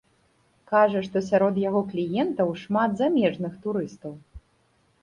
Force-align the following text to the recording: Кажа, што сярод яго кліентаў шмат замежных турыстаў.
Кажа, 0.71 1.03
што 1.07 1.17
сярод 1.27 1.59
яго 1.65 1.81
кліентаў 1.91 2.49
шмат 2.63 2.97
замежных 3.05 3.53
турыстаў. 3.69 4.13